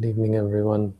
Good 0.00 0.08
evening, 0.08 0.34
everyone. 0.34 0.94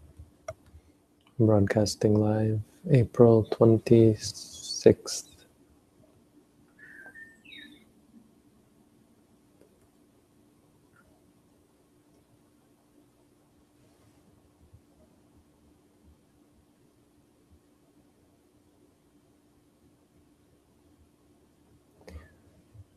I'm 1.40 1.46
Broadcasting 1.46 2.14
live, 2.14 2.60
April 2.88 3.42
26th. 3.42 5.26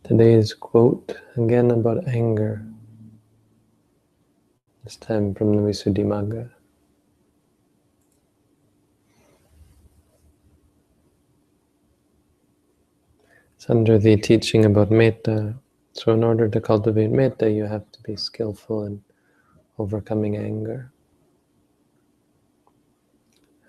Today's 0.06 0.54
quote 0.54 1.18
again 1.36 1.70
about 1.70 2.08
anger, 2.08 2.64
this 4.84 4.96
time 4.98 5.34
from 5.34 5.56
the 5.56 5.62
Visuddhimagga. 5.62 6.50
It's 13.56 13.70
under 13.70 13.98
the 13.98 14.18
teaching 14.18 14.66
about 14.66 14.92
metta. 14.92 15.56
So, 15.94 16.12
in 16.12 16.24
order 16.24 16.50
to 16.50 16.60
cultivate 16.60 17.12
metta, 17.12 17.50
you 17.50 17.64
have 17.64 17.90
to 17.94 18.02
be 18.02 18.18
skillful 18.18 18.86
in 18.86 19.02
overcoming 19.78 20.36
anger. 20.36 20.92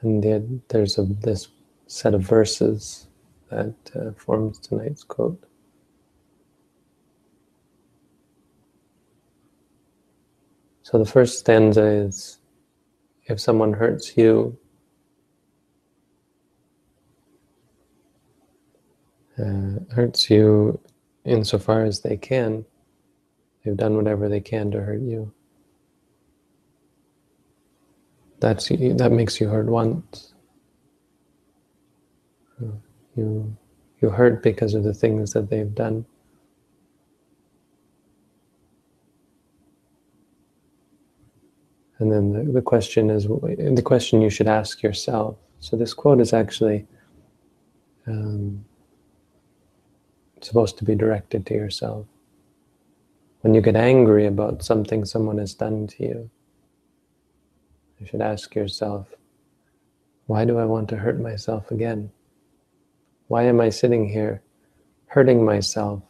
And 0.01 0.23
there's 0.69 0.99
a, 0.99 1.05
this 1.05 1.49
set 1.87 2.15
of 2.15 2.23
verses 2.23 3.07
that 3.51 3.75
uh, 3.95 4.11
forms 4.12 4.59
tonight's 4.59 5.05
quote. 5.05 5.43
So 10.84 10.98
the 10.98 11.06
first 11.06 11.38
stanza 11.38 11.83
is 11.83 12.39
if 13.25 13.41
someone 13.41 13.72
hurts 13.72 14.19
you, 14.19 14.56
uh, 19.39 19.81
hurts 19.94 20.28
you 20.28 20.78
insofar 21.25 21.86
as 21.86 22.00
they 22.00 22.19
can, 22.19 22.67
they've 23.64 23.75
done 23.75 23.97
whatever 23.97 24.28
they 24.28 24.41
can 24.41 24.70
to 24.72 24.83
hurt 24.83 25.00
you. 25.00 25.33
That's 28.41 28.69
that 28.69 29.11
makes 29.11 29.41
you 29.41 29.48
hurt 29.48 29.66
once. 29.66 30.34
You 33.16 33.56
you 34.03 34.11
hurt 34.11 34.42
because 34.42 34.75
of 34.75 34.84
the 34.84 34.92
things 34.92 35.33
that 35.33 35.48
they've 35.48 35.75
done. 35.75 36.05
And 41.98 42.11
then 42.11 42.33
the, 42.33 42.53
the 42.53 42.62
question 42.62 43.11
is 43.11 43.27
the 43.27 43.83
question 43.84 44.20
you 44.20 44.31
should 44.31 44.48
ask 44.48 44.83
yourself. 44.83 45.37
So 45.61 45.77
this 45.77 45.95
quote 45.95 46.20
is 46.20 46.33
actually 46.33 46.87
um, 48.06 48.64
supposed 50.41 50.77
to 50.78 50.84
be 50.84 50.95
directed 50.95 51.47
to 51.47 51.55
yourself. 51.55 52.06
When 53.41 53.55
you 53.55 53.61
get 53.61 53.77
angry 53.77 54.27
about 54.27 54.65
something 54.65 55.05
someone 55.05 55.39
has 55.39 55.55
done 55.55 55.87
to 55.89 56.03
you, 56.03 56.31
you 57.98 58.06
should 58.06 58.22
ask 58.22 58.55
yourself, 58.55 59.09
why 60.27 60.45
do 60.45 60.59
I 60.59 60.65
want 60.65 60.89
to 60.89 60.97
hurt 60.97 61.20
myself 61.20 61.70
again? 61.70 62.11
Why 63.28 63.45
am 63.45 63.61
I 63.61 63.70
sitting 63.70 64.09
here 64.09 64.42
hurting 65.06 65.45
myself 65.45 66.03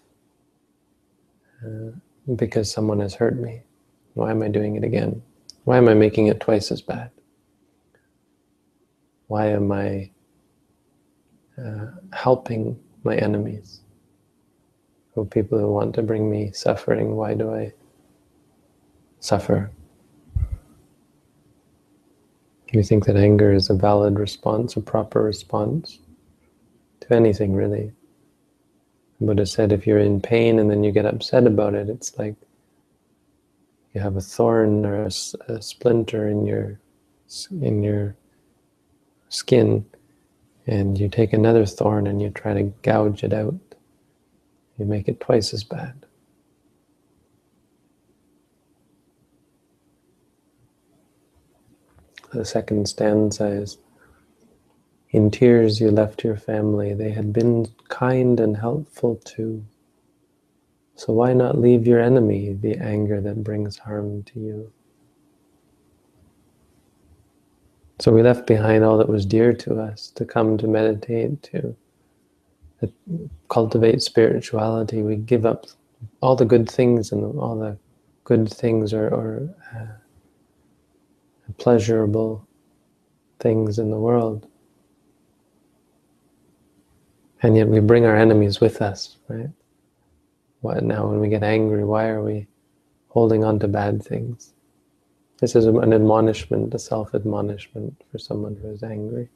uh, 1.64 1.90
because 2.36 2.70
someone 2.70 3.00
has 3.00 3.14
hurt 3.14 3.38
me? 3.38 3.62
Why 4.14 4.30
am 4.30 4.42
I 4.42 4.48
doing 4.48 4.76
it 4.76 4.84
again? 4.84 5.22
Why 5.64 5.78
am 5.78 5.88
I 5.88 5.94
making 5.94 6.26
it 6.26 6.40
twice 6.40 6.70
as 6.70 6.82
bad? 6.82 7.10
Why 9.26 9.48
am 9.48 9.72
I 9.72 10.10
uh, 11.58 11.86
helping 12.12 12.78
my 13.02 13.16
enemies? 13.16 13.80
Or 15.14 15.24
people 15.24 15.58
who 15.58 15.72
want 15.72 15.94
to 15.94 16.02
bring 16.02 16.30
me 16.30 16.52
suffering, 16.52 17.16
why 17.16 17.34
do 17.34 17.54
I 17.54 17.72
suffer? 19.20 19.70
You 22.72 22.82
think 22.82 23.06
that 23.06 23.16
anger 23.16 23.52
is 23.52 23.70
a 23.70 23.74
valid 23.74 24.18
response, 24.18 24.74
a 24.74 24.80
proper 24.80 25.22
response 25.22 26.00
to 27.00 27.14
anything 27.14 27.54
really? 27.54 27.92
The 29.20 29.26
Buddha 29.26 29.46
said 29.46 29.70
if 29.70 29.86
you're 29.86 30.00
in 30.00 30.20
pain 30.20 30.58
and 30.58 30.68
then 30.68 30.82
you 30.82 30.90
get 30.90 31.06
upset 31.06 31.46
about 31.46 31.74
it, 31.74 31.88
it's 31.88 32.18
like 32.18 32.34
you 33.94 34.02
have 34.02 34.16
a 34.16 34.22
thorn 34.22 34.86
or 34.86 35.04
a, 35.04 35.10
a 35.48 35.62
splinter 35.62 36.28
in 36.28 36.46
your 36.46 36.80
in 37.62 37.82
your 37.82 38.16
skin 39.30 39.86
and 40.66 40.98
you 40.98 41.08
take 41.08 41.32
another 41.32 41.66
thorn 41.66 42.06
and 42.06 42.22
you 42.22 42.30
try 42.30 42.54
to 42.54 42.64
gouge 42.82 43.24
it 43.24 43.32
out, 43.32 43.54
you 44.78 44.86
make 44.86 45.08
it 45.08 45.20
twice 45.20 45.54
as 45.54 45.64
bad. 45.64 46.06
The 52.32 52.44
second 52.44 52.88
stanza 52.88 53.46
is 53.46 53.78
In 55.10 55.30
tears 55.30 55.80
you 55.80 55.90
left 55.90 56.24
your 56.24 56.36
family, 56.36 56.94
they 56.94 57.12
had 57.12 57.32
been 57.32 57.68
kind 57.88 58.40
and 58.40 58.58
helpful 58.58 59.16
too. 59.24 59.64
So 60.96 61.12
why 61.12 61.32
not 61.32 61.58
leave 61.58 61.86
your 61.86 62.00
enemy 62.00 62.52
the 62.52 62.76
anger 62.76 63.20
that 63.20 63.42
brings 63.42 63.78
harm 63.78 64.22
to 64.24 64.40
you? 64.40 64.72
So 68.00 68.12
we 68.12 68.22
left 68.22 68.46
behind 68.46 68.84
all 68.84 68.98
that 68.98 69.08
was 69.08 69.24
dear 69.24 69.52
to 69.54 69.80
us 69.80 70.10
to 70.16 70.24
come 70.24 70.58
to 70.58 70.66
meditate, 70.66 71.42
to 71.44 71.76
cultivate 73.48 74.02
spirituality. 74.02 75.02
We 75.02 75.16
give 75.16 75.46
up 75.46 75.66
all 76.20 76.36
the 76.36 76.44
good 76.44 76.68
things 76.68 77.12
and 77.12 77.38
all 77.38 77.58
the 77.58 77.78
good 78.24 78.52
things 78.52 78.92
or, 78.92 79.08
or 79.08 79.54
uh, 79.74 79.86
pleasurable 81.58 82.46
things 83.40 83.78
in 83.78 83.90
the 83.90 83.98
world. 83.98 84.46
And 87.42 87.56
yet 87.56 87.68
we 87.68 87.80
bring 87.80 88.06
our 88.06 88.16
enemies 88.16 88.60
with 88.60 88.80
us, 88.80 89.18
right? 89.28 89.50
Now 90.64 91.08
when 91.08 91.20
we 91.20 91.28
get 91.28 91.42
angry, 91.42 91.84
why 91.84 92.08
are 92.08 92.22
we 92.22 92.46
holding 93.08 93.44
on 93.44 93.58
to 93.60 93.68
bad 93.68 94.02
things? 94.02 94.54
This 95.40 95.54
is 95.54 95.66
an 95.66 95.92
admonishment, 95.92 96.72
a 96.74 96.78
self-admonishment 96.78 98.02
for 98.10 98.18
someone 98.18 98.56
who 98.56 98.70
is 98.70 98.82
angry. 98.82 99.28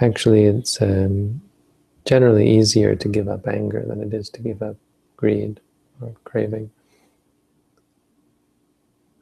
Actually, 0.00 0.44
it's 0.44 0.80
um, 0.80 1.40
generally 2.04 2.48
easier 2.48 2.94
to 2.94 3.08
give 3.08 3.28
up 3.28 3.48
anger 3.48 3.84
than 3.84 4.00
it 4.00 4.14
is 4.14 4.30
to 4.30 4.40
give 4.40 4.62
up 4.62 4.76
greed 5.16 5.60
or 6.00 6.14
craving. 6.22 6.70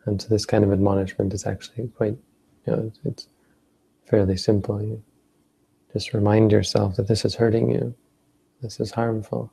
And 0.04 0.20
so 0.20 0.28
this 0.28 0.44
kind 0.44 0.62
of 0.64 0.72
admonishment 0.72 1.32
is 1.32 1.46
actually 1.46 1.88
quite, 1.88 2.18
you 2.66 2.72
know, 2.72 2.92
it's 3.04 3.26
fairly 4.06 4.36
simple. 4.36 4.82
You 4.82 5.02
just 5.92 6.14
remind 6.14 6.52
yourself 6.52 6.96
that 6.96 7.08
this 7.08 7.24
is 7.24 7.34
hurting 7.34 7.70
you, 7.70 7.94
this 8.62 8.80
is 8.80 8.90
harmful. 8.90 9.52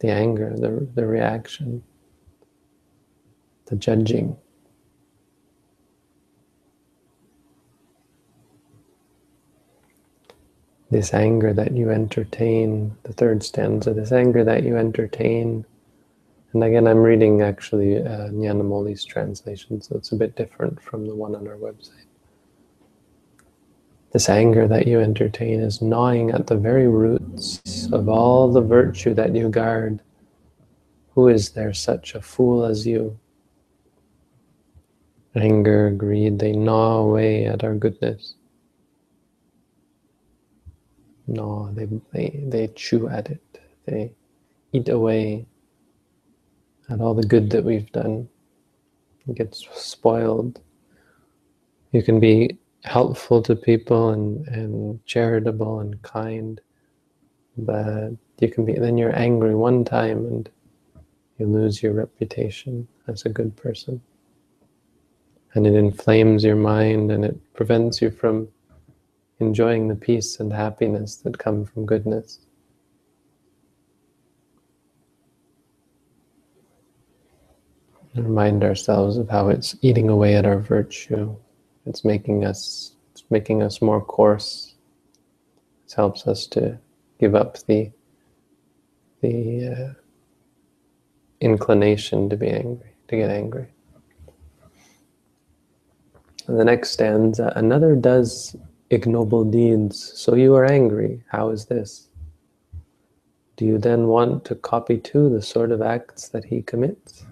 The 0.00 0.10
anger, 0.10 0.54
the, 0.56 0.88
the 0.94 1.06
reaction, 1.06 1.82
the 3.66 3.76
judging. 3.76 4.36
This 10.90 11.14
anger 11.14 11.52
that 11.52 11.72
you 11.72 11.90
entertain, 11.90 12.96
the 13.04 13.12
third 13.12 13.44
stanza, 13.44 13.94
this 13.94 14.10
anger 14.10 14.42
that 14.42 14.64
you 14.64 14.76
entertain. 14.76 15.64
And 16.52 16.64
again, 16.64 16.88
I'm 16.88 16.98
reading 16.98 17.42
actually 17.42 17.98
uh, 17.98 18.28
Nyanamoli's 18.30 19.04
translation, 19.04 19.80
so 19.80 19.96
it's 19.96 20.10
a 20.10 20.16
bit 20.16 20.34
different 20.34 20.82
from 20.82 21.06
the 21.06 21.14
one 21.14 21.36
on 21.36 21.46
our 21.46 21.56
website. 21.56 22.09
This 24.12 24.28
anger 24.28 24.66
that 24.66 24.88
you 24.88 25.00
entertain 25.00 25.60
is 25.60 25.80
gnawing 25.80 26.32
at 26.32 26.48
the 26.48 26.56
very 26.56 26.88
roots 26.88 27.88
of 27.92 28.08
all 28.08 28.50
the 28.50 28.60
virtue 28.60 29.14
that 29.14 29.36
you 29.36 29.48
guard. 29.48 30.00
Who 31.14 31.28
is 31.28 31.50
there 31.50 31.72
such 31.72 32.14
a 32.14 32.20
fool 32.20 32.64
as 32.64 32.86
you? 32.86 33.18
Anger, 35.36 35.90
greed, 35.90 36.40
they 36.40 36.52
gnaw 36.52 36.98
away 36.98 37.44
at 37.44 37.62
our 37.62 37.76
goodness. 37.76 38.34
Gnaw, 41.28 41.70
they, 41.72 41.86
they, 42.12 42.42
they 42.48 42.66
chew 42.74 43.08
at 43.08 43.30
it. 43.30 43.60
They 43.86 44.12
eat 44.72 44.88
away 44.88 45.46
at 46.88 47.00
all 47.00 47.14
the 47.14 47.22
good 47.26 47.50
that 47.50 47.62
we've 47.62 47.90
done. 47.92 48.28
It 49.28 49.36
gets 49.36 49.68
spoiled. 49.72 50.60
You 51.92 52.02
can 52.02 52.18
be 52.18 52.58
helpful 52.84 53.42
to 53.42 53.54
people 53.54 54.10
and, 54.10 54.46
and 54.48 55.04
charitable 55.06 55.80
and 55.80 56.00
kind, 56.02 56.60
but 57.58 58.10
you 58.40 58.48
can 58.48 58.64
be 58.64 58.74
then 58.74 58.96
you're 58.96 59.16
angry 59.16 59.54
one 59.54 59.84
time 59.84 60.26
and 60.26 60.50
you 61.38 61.46
lose 61.46 61.82
your 61.82 61.92
reputation 61.92 62.86
as 63.06 63.24
a 63.24 63.28
good 63.28 63.54
person. 63.56 64.00
And 65.54 65.66
it 65.66 65.74
inflames 65.74 66.44
your 66.44 66.56
mind 66.56 67.10
and 67.10 67.24
it 67.24 67.38
prevents 67.54 68.00
you 68.00 68.10
from 68.10 68.48
enjoying 69.40 69.88
the 69.88 69.96
peace 69.96 70.38
and 70.38 70.52
happiness 70.52 71.16
that 71.16 71.38
come 71.38 71.64
from 71.64 71.86
goodness. 71.86 72.40
Remind 78.14 78.64
ourselves 78.64 79.16
of 79.16 79.28
how 79.28 79.48
it's 79.48 79.76
eating 79.82 80.08
away 80.08 80.34
at 80.36 80.44
our 80.44 80.58
virtue 80.58 81.36
it's 81.86 82.04
making 82.04 82.44
us 82.44 82.92
it's 83.12 83.24
making 83.30 83.62
us 83.62 83.80
more 83.80 84.00
coarse 84.00 84.74
it 85.86 85.92
helps 85.92 86.26
us 86.26 86.46
to 86.46 86.78
give 87.18 87.34
up 87.34 87.58
the 87.66 87.90
the 89.20 89.66
uh, 89.66 90.00
inclination 91.40 92.28
to 92.30 92.36
be 92.36 92.48
angry, 92.48 92.94
to 93.08 93.16
get 93.16 93.30
angry. 93.30 93.66
And 96.46 96.58
the 96.58 96.64
next 96.64 96.90
stanza, 96.90 97.52
another 97.56 97.94
does 97.94 98.56
ignoble 98.90 99.44
deeds, 99.44 100.12
so 100.18 100.34
you 100.34 100.54
are 100.54 100.64
angry. 100.64 101.22
How 101.28 101.50
is 101.50 101.66
this? 101.66 102.08
Do 103.56 103.66
you 103.66 103.78
then 103.78 104.06
want 104.06 104.44
to 104.46 104.54
copy 104.54 104.98
too 104.98 105.28
the 105.28 105.42
sort 105.42 105.70
of 105.70 105.82
acts 105.82 106.28
that 106.30 106.44
he 106.44 106.62
commits? 106.62 107.24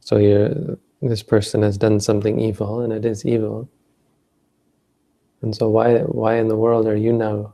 So 0.00 0.16
you 0.16 0.78
this 1.08 1.22
person 1.22 1.62
has 1.62 1.76
done 1.76 2.00
something 2.00 2.40
evil, 2.40 2.80
and 2.80 2.92
it 2.92 3.04
is 3.04 3.24
evil. 3.24 3.68
And 5.42 5.54
so 5.54 5.68
why, 5.68 5.98
why 5.98 6.36
in 6.36 6.48
the 6.48 6.56
world 6.56 6.86
are 6.86 6.96
you 6.96 7.12
now, 7.12 7.52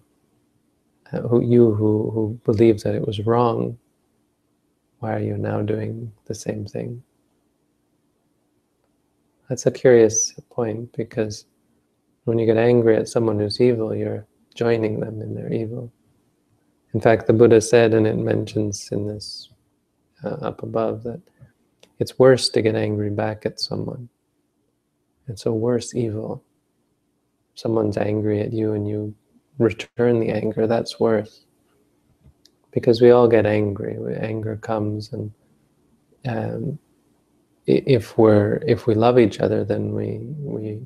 who, 1.28 1.42
you 1.42 1.74
who, 1.74 2.10
who 2.12 2.40
believe 2.44 2.82
that 2.82 2.94
it 2.94 3.06
was 3.06 3.20
wrong, 3.20 3.76
why 5.00 5.14
are 5.14 5.20
you 5.20 5.36
now 5.36 5.62
doing 5.62 6.12
the 6.26 6.34
same 6.34 6.66
thing? 6.66 7.02
That's 9.48 9.66
a 9.66 9.72
curious 9.72 10.32
point 10.50 10.92
because 10.92 11.46
when 12.24 12.38
you 12.38 12.46
get 12.46 12.56
angry 12.56 12.96
at 12.96 13.08
someone 13.08 13.40
who's 13.40 13.60
evil, 13.60 13.94
you're 13.94 14.24
joining 14.54 15.00
them 15.00 15.20
in 15.20 15.34
their 15.34 15.52
evil. 15.52 15.90
In 16.94 17.00
fact, 17.00 17.26
the 17.26 17.32
Buddha 17.32 17.60
said, 17.60 17.94
and 17.94 18.06
it 18.06 18.16
mentions 18.16 18.90
in 18.92 19.08
this 19.08 19.48
uh, 20.22 20.36
up 20.42 20.62
above, 20.62 21.02
that 21.02 21.20
it's 22.00 22.18
worse 22.18 22.48
to 22.50 22.62
get 22.62 22.74
angry 22.74 23.10
back 23.10 23.46
at 23.46 23.60
someone. 23.60 24.08
It's 25.28 25.46
a 25.46 25.52
worse 25.52 25.94
evil 25.94 26.42
someone's 27.60 27.98
angry 27.98 28.40
at 28.40 28.52
you 28.52 28.72
and 28.72 28.88
you 28.88 29.14
return 29.58 30.18
the 30.18 30.30
anger, 30.30 30.66
that's 30.66 30.98
worse. 30.98 31.44
Because 32.70 33.00
we 33.00 33.10
all 33.10 33.28
get 33.28 33.46
angry. 33.46 33.98
Anger 34.16 34.56
comes, 34.56 35.12
and 35.12 35.32
um, 36.26 36.78
if 37.66 38.16
we're 38.16 38.60
if 38.64 38.86
we 38.86 38.94
love 38.94 39.18
each 39.18 39.40
other, 39.40 39.64
then 39.64 39.92
we 39.92 40.18
we 40.38 40.80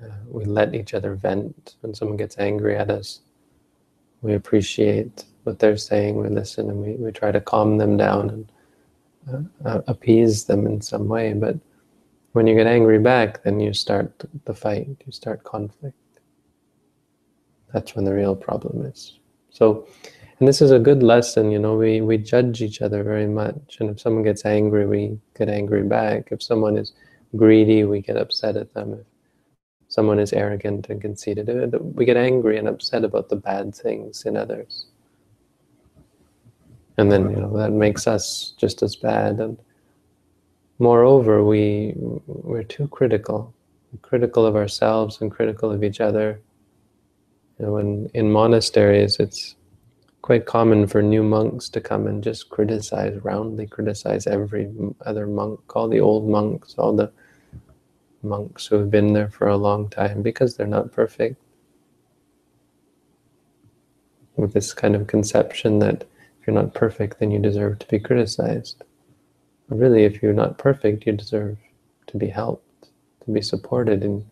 uh, 0.00 0.14
we 0.28 0.44
let 0.44 0.76
each 0.76 0.94
other 0.94 1.14
vent. 1.16 1.74
When 1.80 1.94
someone 1.94 2.16
gets 2.16 2.38
angry 2.38 2.76
at 2.76 2.90
us, 2.90 3.22
we 4.22 4.34
appreciate 4.34 5.24
what 5.42 5.58
they're 5.58 5.76
saying. 5.76 6.14
We 6.14 6.28
listen, 6.28 6.70
and 6.70 6.80
we 6.80 6.92
we 6.92 7.10
try 7.10 7.32
to 7.32 7.40
calm 7.40 7.76
them 7.78 7.96
down 7.96 8.30
and 8.30 8.52
uh, 9.64 9.80
appease 9.86 10.44
them 10.44 10.66
in 10.66 10.80
some 10.80 11.08
way. 11.08 11.32
But 11.32 11.56
when 12.32 12.46
you 12.46 12.54
get 12.54 12.66
angry 12.66 12.98
back, 12.98 13.42
then 13.42 13.60
you 13.60 13.72
start 13.72 14.12
the 14.44 14.54
fight, 14.54 14.88
you 15.06 15.12
start 15.12 15.44
conflict. 15.44 15.96
That's 17.72 17.94
when 17.94 18.04
the 18.04 18.14
real 18.14 18.36
problem 18.36 18.84
is. 18.86 19.18
So, 19.50 19.86
and 20.38 20.46
this 20.46 20.62
is 20.62 20.70
a 20.70 20.78
good 20.78 21.02
lesson, 21.02 21.50
you 21.50 21.58
know, 21.58 21.76
we, 21.76 22.00
we 22.00 22.16
judge 22.16 22.62
each 22.62 22.80
other 22.80 23.02
very 23.02 23.26
much. 23.26 23.78
And 23.80 23.90
if 23.90 24.00
someone 24.00 24.22
gets 24.22 24.44
angry, 24.44 24.86
we 24.86 25.18
get 25.36 25.48
angry 25.48 25.82
back. 25.82 26.28
If 26.30 26.42
someone 26.42 26.76
is 26.76 26.92
greedy, 27.36 27.84
we 27.84 28.00
get 28.00 28.16
upset 28.16 28.56
at 28.56 28.72
them. 28.72 28.92
If 28.92 29.06
someone 29.88 30.18
is 30.18 30.32
arrogant 30.32 30.88
and 30.90 31.00
conceited, 31.00 31.50
uh, 31.50 31.78
we 31.80 32.04
get 32.04 32.16
angry 32.16 32.58
and 32.58 32.68
upset 32.68 33.04
about 33.04 33.28
the 33.28 33.36
bad 33.36 33.74
things 33.74 34.26
in 34.26 34.36
others. 34.36 34.86
And 36.98 37.10
then, 37.10 37.30
you 37.30 37.36
know, 37.36 37.56
that 37.56 37.70
makes 37.70 38.06
us 38.06 38.52
just 38.58 38.82
as 38.82 38.96
bad. 38.96 39.40
And 39.40 39.56
Moreover, 40.78 41.42
we, 41.42 41.94
we're 41.96 42.62
too 42.62 42.86
critical, 42.88 43.52
critical 44.02 44.46
of 44.46 44.54
ourselves 44.54 45.20
and 45.20 45.30
critical 45.30 45.72
of 45.72 45.82
each 45.82 46.00
other. 46.00 46.40
You 47.58 47.66
know, 47.66 47.76
in, 48.14 48.30
monasteries, 48.30 49.16
it's 49.18 49.56
quite 50.22 50.46
common 50.46 50.86
for 50.86 51.02
new 51.02 51.24
monks 51.24 51.68
to 51.70 51.80
come 51.80 52.06
and 52.06 52.22
just 52.22 52.50
criticize, 52.50 53.18
roundly 53.24 53.66
criticize 53.66 54.28
every 54.28 54.70
other 55.04 55.26
monk, 55.26 55.58
all 55.74 55.88
the 55.88 55.98
old 55.98 56.28
monks, 56.28 56.76
all 56.78 56.94
the 56.94 57.10
monks 58.22 58.66
who 58.66 58.76
have 58.76 58.90
been 58.90 59.12
there 59.12 59.30
for 59.30 59.48
a 59.48 59.56
long 59.56 59.88
time 59.88 60.22
because 60.22 60.56
they're 60.56 60.66
not 60.68 60.92
perfect. 60.92 61.36
With 64.36 64.52
this 64.52 64.72
kind 64.72 64.94
of 64.94 65.08
conception 65.08 65.80
that 65.80 66.04
you're 66.48 66.62
not 66.62 66.74
perfect, 66.74 67.20
then 67.20 67.30
you 67.30 67.38
deserve 67.38 67.78
to 67.80 67.86
be 67.88 68.00
criticized 68.00 68.82
really, 69.68 70.04
if 70.04 70.22
you're 70.22 70.32
not 70.32 70.58
perfect, 70.58 71.06
you 71.06 71.12
deserve 71.12 71.58
to 72.06 72.16
be 72.16 72.28
helped, 72.28 72.88
to 73.24 73.30
be 73.30 73.42
supported 73.42 74.02
and, 74.02 74.24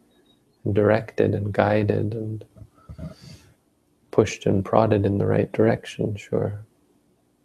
and 0.65 0.75
directed 0.75 1.35
and 1.35 1.53
guided 1.53 2.15
and 2.15 2.45
pushed 4.11 4.47
and 4.47 4.65
prodded 4.65 5.05
in 5.05 5.19
the 5.19 5.27
right 5.27 5.53
direction, 5.53 6.17
sure. 6.17 6.65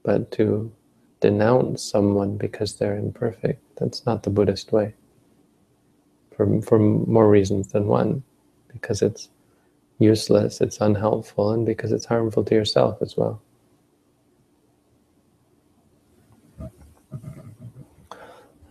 But 0.03 0.31
to 0.33 0.71
denounce 1.19 1.83
someone 1.83 2.37
because 2.37 2.75
they're 2.75 2.97
imperfect, 2.97 3.61
that's 3.75 4.05
not 4.05 4.23
the 4.23 4.29
Buddhist 4.29 4.71
way. 4.71 4.93
For, 6.35 6.61
for 6.61 6.79
more 6.79 7.29
reasons 7.29 7.67
than 7.67 7.87
one. 7.87 8.23
Because 8.71 9.01
it's 9.01 9.27
useless, 9.99 10.61
it's 10.61 10.79
unhelpful, 10.79 11.51
and 11.51 11.65
because 11.65 11.91
it's 11.91 12.05
harmful 12.05 12.45
to 12.45 12.55
yourself 12.55 13.01
as 13.01 13.17
well. 13.17 13.41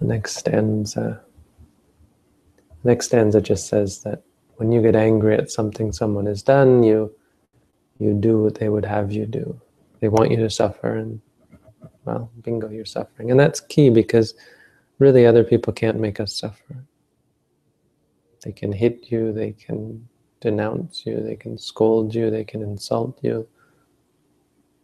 The 0.01 0.07
next 0.07 0.37
stanza, 0.37 1.21
The 2.83 2.89
next 2.89 3.07
stanza 3.07 3.41
just 3.41 3.69
says 3.69 4.03
that 4.03 4.23
when 4.57 4.73
you 4.73 4.81
get 4.83 4.97
angry 4.97 5.37
at 5.37 5.51
something 5.51 5.93
someone 5.93 6.27
has 6.27 6.43
done, 6.43 6.83
you 6.83 7.15
you 7.99 8.15
do 8.15 8.43
what 8.43 8.55
they 8.55 8.71
would 8.71 8.87
have 8.87 9.13
you 9.13 9.27
do. 9.27 9.61
They 10.01 10.09
want 10.09 10.31
you 10.31 10.39
to 10.39 10.49
suffer, 10.49 10.97
and 10.97 11.21
well, 12.07 12.31
bingo, 12.43 12.71
you're 12.71 12.87
suffering. 12.87 13.31
And 13.31 13.39
that's 13.39 13.61
key 13.61 13.91
because 13.91 14.35
really 14.99 15.27
other 15.27 15.45
people 15.45 15.73
can't 15.73 16.01
make 16.01 16.19
us 16.19 16.35
suffer. 16.35 16.77
They 18.43 18.53
can 18.53 18.73
hit 18.73 19.13
you, 19.13 19.33
they 19.33 19.53
can 19.53 20.09
denounce 20.41 21.05
you, 21.05 21.21
they 21.21 21.37
can 21.37 21.59
scold 21.59 22.15
you, 22.15 22.31
they 22.31 22.45
can 22.45 22.63
insult 22.63 23.19
you, 23.23 23.47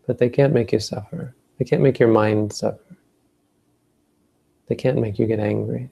but 0.06 0.18
they 0.18 0.28
can't 0.28 0.52
make 0.52 0.72
you 0.72 0.78
suffer. 0.78 1.34
They 1.58 1.64
can't 1.64 1.82
make 1.82 1.98
your 1.98 2.10
mind 2.10 2.52
suffer. 2.52 2.98
They 4.68 4.74
can't 4.74 4.98
make 4.98 5.18
you 5.18 5.26
get 5.26 5.38
angry. 5.38 5.90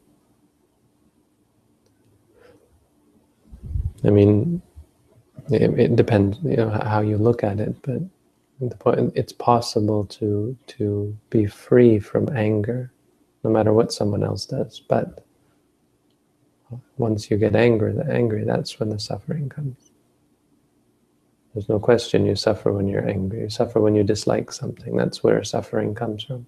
I 4.04 4.10
mean, 4.10 4.60
it, 5.50 5.78
it 5.78 5.96
depends, 5.96 6.38
you 6.42 6.56
know, 6.56 6.70
how 6.70 7.00
you 7.00 7.16
look 7.16 7.42
at 7.42 7.60
it, 7.60 7.76
but 7.82 8.02
the 8.68 8.76
point, 8.76 9.12
it's 9.14 9.32
possible 9.32 10.04
to 10.06 10.56
to 10.66 11.16
be 11.30 11.46
free 11.46 11.98
from 11.98 12.34
anger, 12.36 12.92
no 13.42 13.50
matter 13.50 13.72
what 13.72 13.92
someone 13.92 14.22
else 14.22 14.46
does. 14.46 14.80
But 14.80 15.24
once 16.96 17.30
you 17.30 17.36
get 17.36 17.56
angry, 17.56 17.92
the 17.92 18.10
angry, 18.10 18.44
that's 18.44 18.78
when 18.78 18.90
the 18.90 18.98
suffering 18.98 19.48
comes. 19.48 19.76
There's 21.52 21.68
no 21.68 21.78
question 21.78 22.26
you 22.26 22.34
suffer 22.34 22.72
when 22.72 22.88
you're 22.88 23.08
angry. 23.08 23.42
You 23.42 23.50
suffer 23.50 23.80
when 23.80 23.94
you 23.94 24.02
dislike 24.02 24.50
something. 24.50 24.96
That's 24.96 25.22
where 25.22 25.42
suffering 25.44 25.94
comes 25.94 26.24
from. 26.24 26.46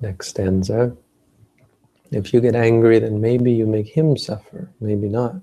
Next 0.00 0.28
stanza. 0.28 0.96
If 2.10 2.32
you 2.32 2.40
get 2.40 2.54
angry, 2.54 2.98
then 2.98 3.20
maybe 3.20 3.52
you 3.52 3.66
make 3.66 3.88
him 3.88 4.16
suffer, 4.16 4.70
maybe 4.80 5.08
not. 5.08 5.36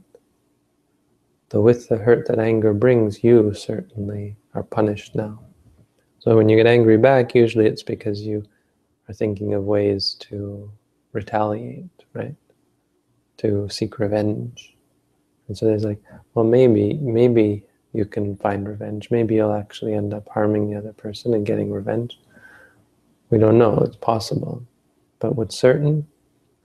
Though 1.50 1.62
with 1.62 1.90
the 1.90 1.98
hurt 1.98 2.28
that 2.28 2.40
anger 2.40 2.74
brings, 2.74 3.24
you 3.24 3.54
certainly 3.54 4.36
are 4.54 4.64
punished 4.64 5.14
now. 5.16 5.40
So 6.20 6.36
when 6.36 6.50
you 6.50 6.58
get 6.58 6.66
angry 6.68 6.98
back, 6.98 7.36
usually 7.36 7.68
it's 7.68 7.84
because 7.84 8.22
you 8.22 8.44
are 9.08 9.14
thinking 9.14 9.54
of 9.54 9.66
ways 9.66 10.16
to 10.22 10.72
retaliate, 11.12 12.04
right? 12.14 12.36
To 13.38 13.70
seek 13.70 14.00
revenge. 14.00 14.76
And 15.48 15.56
so 15.56 15.66
there's 15.66 15.84
like, 15.84 16.02
well, 16.34 16.46
maybe, 16.46 16.96
maybe 16.96 17.64
you 17.94 18.06
can 18.06 18.36
find 18.38 18.68
revenge. 18.68 19.12
Maybe 19.12 19.36
you'll 19.36 19.54
actually 19.54 19.94
end 19.94 20.14
up 20.14 20.28
harming 20.30 20.70
the 20.70 20.78
other 20.78 20.94
person 20.94 21.34
and 21.34 21.46
getting 21.46 21.72
revenge. 21.72 22.20
We 23.36 23.42
don't 23.42 23.58
know, 23.58 23.80
it's 23.80 23.98
possible. 23.98 24.66
But 25.20 25.36
what's 25.36 25.60
certain 25.60 26.08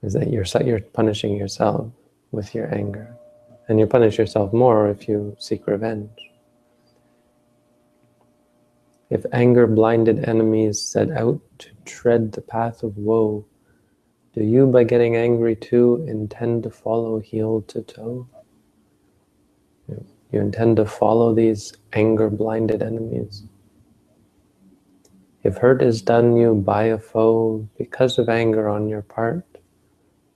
is 0.03 0.13
that 0.13 0.31
you're, 0.31 0.45
you're 0.63 0.79
punishing 0.79 1.35
yourself 1.35 1.91
with 2.31 2.55
your 2.55 2.73
anger. 2.73 3.13
And 3.67 3.77
you 3.77 3.85
punish 3.85 4.17
yourself 4.17 4.53
more 4.53 4.87
if 4.87 5.05
you 5.05 5.35
seek 5.37 5.67
revenge. 5.67 6.17
If 9.09 9.25
anger 9.33 9.67
blinded 9.67 10.23
enemies 10.29 10.79
set 10.79 11.11
out 11.11 11.41
to 11.59 11.71
tread 11.83 12.31
the 12.31 12.39
path 12.39 12.83
of 12.83 12.95
woe, 12.95 13.45
do 14.33 14.41
you, 14.41 14.65
by 14.65 14.85
getting 14.85 15.17
angry 15.17 15.57
too, 15.57 16.05
intend 16.07 16.63
to 16.63 16.69
follow 16.69 17.19
heel 17.19 17.63
to 17.63 17.81
toe? 17.81 18.29
You 19.89 20.39
intend 20.39 20.77
to 20.77 20.85
follow 20.85 21.33
these 21.35 21.73
anger 21.91 22.29
blinded 22.29 22.81
enemies. 22.81 23.43
If 25.43 25.57
hurt 25.57 25.81
is 25.81 26.01
done 26.01 26.35
you 26.35 26.53
by 26.53 26.83
a 26.83 26.99
foe 26.99 27.67
because 27.77 28.19
of 28.19 28.29
anger 28.29 28.69
on 28.69 28.87
your 28.87 29.01
part, 29.01 29.45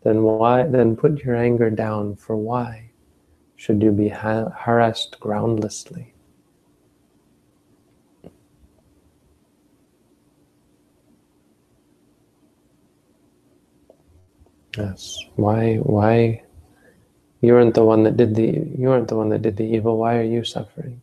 then 0.03 0.23
why 0.23 0.63
then 0.63 0.95
put 0.95 1.23
your 1.23 1.35
anger 1.35 1.69
down 1.69 2.15
for 2.15 2.35
why 2.35 2.91
should 3.55 3.81
you 3.83 3.91
be 3.91 4.09
ha 4.09 4.49
harassed 4.49 5.19
groundlessly? 5.19 6.13
Yes. 14.77 15.17
Why 15.35 15.75
why 15.77 16.43
you 17.41 17.53
weren't 17.53 17.75
the 17.75 17.85
one 17.85 18.03
that 18.03 18.17
did 18.17 18.35
the 18.35 18.47
you 18.77 18.89
weren't 18.89 19.07
the 19.07 19.15
one 19.15 19.29
that 19.29 19.41
did 19.41 19.57
the 19.57 19.63
evil. 19.63 19.97
Why 19.97 20.17
are 20.17 20.23
you 20.23 20.43
suffering? 20.43 21.01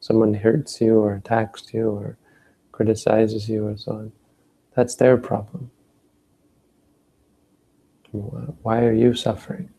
Someone 0.00 0.34
hurts 0.34 0.80
you 0.80 0.98
or 0.98 1.14
attacks 1.14 1.72
you 1.72 1.90
or 1.90 2.18
criticizes 2.76 3.48
you 3.48 3.66
or 3.66 3.76
so 3.78 3.92
on. 3.92 4.12
That's 4.74 4.96
their 4.96 5.16
problem. 5.16 5.70
Why 8.12 8.84
are 8.84 8.92
you 8.92 9.14
suffering? 9.14 9.70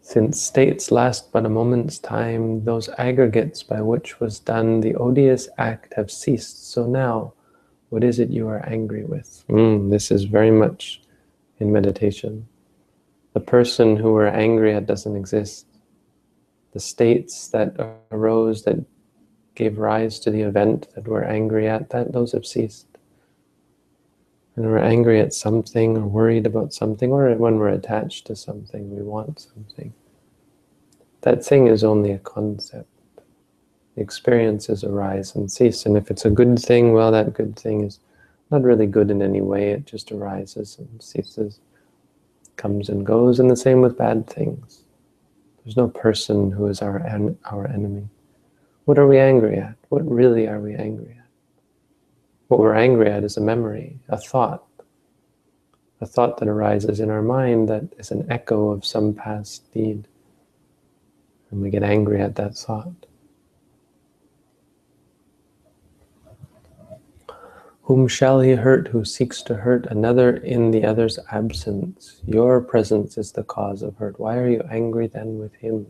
Since 0.00 0.42
states 0.42 0.90
last 0.90 1.32
but 1.32 1.46
a 1.46 1.48
moment's 1.48 1.98
time, 1.98 2.64
those 2.64 2.88
aggregates 2.98 3.62
by 3.62 3.80
which 3.82 4.18
was 4.18 4.40
done 4.40 4.80
the 4.80 4.96
odious 4.96 5.48
act 5.58 5.94
have 5.94 6.10
ceased. 6.10 6.72
So 6.72 6.86
now, 6.86 7.34
what 7.90 8.02
is 8.02 8.18
it 8.18 8.30
you 8.30 8.48
are 8.48 8.66
angry 8.66 9.04
with? 9.04 9.44
Mm, 9.48 9.90
this 9.90 10.10
is 10.10 10.24
very 10.24 10.50
much 10.50 11.02
in 11.60 11.72
meditation. 11.72 12.48
The 13.32 13.40
person 13.40 13.96
who 13.96 14.12
we're 14.12 14.26
angry 14.26 14.74
at 14.74 14.86
doesn't 14.86 15.16
exist. 15.16 15.66
The 16.72 16.80
states 16.80 17.48
that 17.48 17.76
arose, 18.10 18.64
that 18.64 18.84
gave 19.54 19.78
rise 19.78 20.18
to 20.20 20.30
the 20.30 20.42
event 20.42 20.88
that 20.94 21.06
we're 21.06 21.24
angry 21.24 21.68
at, 21.68 21.90
that 21.90 22.12
those 22.12 22.32
have 22.32 22.46
ceased. 22.46 22.86
And 24.56 24.66
we're 24.66 24.78
angry 24.78 25.20
at 25.20 25.32
something 25.32 25.96
or 25.96 26.06
worried 26.06 26.46
about 26.46 26.74
something, 26.74 27.10
or 27.10 27.34
when 27.36 27.56
we're 27.58 27.68
attached 27.68 28.26
to 28.26 28.36
something, 28.36 28.94
we 28.94 29.02
want 29.02 29.40
something. 29.40 29.92
That 31.22 31.44
thing 31.44 31.68
is 31.68 31.84
only 31.84 32.12
a 32.12 32.18
concept. 32.18 32.88
The 33.94 34.02
experiences 34.02 34.84
arise 34.84 35.34
and 35.34 35.50
cease. 35.50 35.86
And 35.86 35.96
if 35.96 36.10
it's 36.10 36.24
a 36.24 36.30
good 36.30 36.58
thing, 36.58 36.92
well, 36.92 37.12
that 37.12 37.34
good 37.34 37.58
thing 37.58 37.84
is 37.84 38.00
not 38.50 38.62
really 38.62 38.86
good 38.86 39.10
in 39.10 39.22
any 39.22 39.40
way. 39.40 39.70
It 39.70 39.86
just 39.86 40.12
arises 40.12 40.78
and 40.78 41.02
ceases 41.02 41.60
comes 42.56 42.88
and 42.88 43.04
goes, 43.04 43.40
and 43.40 43.50
the 43.50 43.56
same 43.56 43.80
with 43.80 43.98
bad 43.98 44.26
things. 44.28 44.82
There's 45.64 45.76
no 45.76 45.88
person 45.88 46.50
who 46.50 46.66
is 46.66 46.82
our, 46.82 46.98
en 47.00 47.38
our 47.50 47.66
enemy. 47.66 48.08
What 48.84 48.98
are 48.98 49.06
we 49.06 49.18
angry 49.18 49.58
at? 49.58 49.76
What 49.90 50.08
really 50.08 50.48
are 50.48 50.60
we 50.60 50.74
angry 50.74 51.16
at? 51.18 51.26
What 52.48 52.60
we're 52.60 52.74
angry 52.74 53.10
at 53.10 53.24
is 53.24 53.36
a 53.36 53.40
memory, 53.40 53.98
a 54.08 54.18
thought, 54.18 54.64
a 56.00 56.06
thought 56.06 56.38
that 56.38 56.48
arises 56.48 56.98
in 56.98 57.08
our 57.08 57.22
mind 57.22 57.68
that 57.68 57.84
is 57.96 58.10
an 58.10 58.26
echo 58.30 58.70
of 58.70 58.84
some 58.84 59.14
past 59.14 59.72
deed. 59.72 60.08
And 61.50 61.62
we 61.62 61.70
get 61.70 61.84
angry 61.84 62.20
at 62.20 62.34
that 62.36 62.56
thought. 62.56 63.06
Whom 67.82 68.08
shall 68.08 68.40
he 68.40 68.52
hurt 68.52 68.88
who 68.88 69.04
seeks 69.04 69.42
to 69.42 69.54
hurt 69.54 69.86
another 69.86 70.36
in 70.36 70.72
the 70.72 70.84
other's 70.84 71.18
absence? 71.30 72.20
Your 72.26 72.60
presence 72.60 73.16
is 73.16 73.32
the 73.32 73.44
cause 73.44 73.82
of 73.82 73.96
hurt. 73.96 74.18
Why 74.18 74.38
are 74.38 74.48
you 74.48 74.62
angry 74.70 75.06
then 75.06 75.38
with 75.38 75.54
him? 75.54 75.86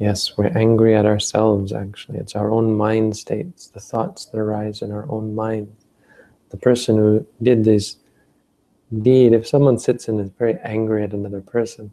Yes, 0.00 0.38
we're 0.38 0.46
angry 0.56 0.96
at 0.96 1.04
ourselves, 1.04 1.74
actually. 1.74 2.16
It's 2.16 2.34
our 2.34 2.50
own 2.50 2.74
mind 2.74 3.18
states, 3.18 3.66
the 3.66 3.80
thoughts 3.80 4.24
that 4.24 4.38
arise 4.38 4.80
in 4.80 4.92
our 4.92 5.04
own 5.10 5.34
mind. 5.34 5.76
The 6.48 6.56
person 6.56 6.96
who 6.96 7.26
did 7.42 7.64
this 7.64 7.96
deed, 9.02 9.34
if 9.34 9.46
someone 9.46 9.78
sits 9.78 10.08
and 10.08 10.18
is 10.18 10.30
very 10.38 10.58
angry 10.64 11.04
at 11.04 11.12
another 11.12 11.42
person, 11.42 11.92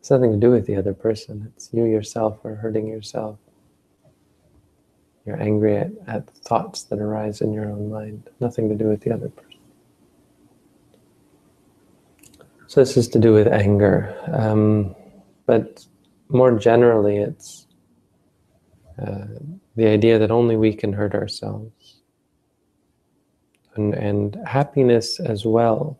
it's 0.00 0.10
nothing 0.10 0.32
to 0.32 0.36
do 0.36 0.50
with 0.50 0.66
the 0.66 0.74
other 0.74 0.92
person. 0.92 1.52
It's 1.54 1.70
you 1.72 1.84
yourself 1.84 2.44
are 2.44 2.56
hurting 2.56 2.88
yourself. 2.88 3.38
You're 5.24 5.40
angry 5.40 5.76
at, 5.76 5.92
at 6.08 6.28
thoughts 6.28 6.82
that 6.84 6.98
arise 6.98 7.40
in 7.40 7.52
your 7.52 7.66
own 7.66 7.88
mind, 7.88 8.28
nothing 8.40 8.68
to 8.68 8.74
do 8.74 8.88
with 8.88 9.02
the 9.02 9.12
other 9.12 9.28
person. 9.28 9.60
So 12.66 12.80
this 12.80 12.96
is 12.96 13.06
to 13.08 13.20
do 13.20 13.32
with 13.32 13.46
anger. 13.46 14.12
Um, 14.32 14.96
but 15.46 15.86
more 16.28 16.58
generally, 16.58 17.18
it's 17.18 17.66
uh, 19.00 19.26
the 19.76 19.86
idea 19.86 20.18
that 20.18 20.30
only 20.30 20.56
we 20.56 20.74
can 20.74 20.92
hurt 20.92 21.14
ourselves. 21.14 22.00
And, 23.74 23.94
and 23.94 24.38
happiness 24.46 25.20
as 25.20 25.44
well 25.44 25.98